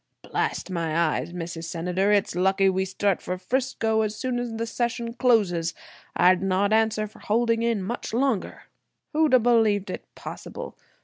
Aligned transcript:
Blast 0.23 0.71
my 0.71 0.97
eyes, 0.97 1.31
Mrs. 1.31 1.65
Senator, 1.65 2.11
it's 2.11 2.35
lucky 2.35 2.67
we 2.71 2.85
start 2.85 3.21
for 3.21 3.37
'Frisco 3.37 4.01
as 4.01 4.15
soon 4.15 4.39
as 4.39 4.55
the 4.57 4.65
session 4.65 5.13
closes. 5.13 5.75
I'd 6.15 6.41
not 6.41 6.73
answer 6.73 7.05
for 7.05 7.19
holding 7.19 7.61
in 7.61 7.83
much 7.83 8.11
longer. 8.11 8.63
"Who'd 9.13 9.33
have 9.33 9.43
believed 9.43 9.91
it 9.91 10.05
possible! 10.15 10.75